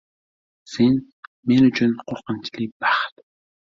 [0.75, 0.95] Sen–
[1.51, 3.27] men uchun qo‘rqinchli baxt.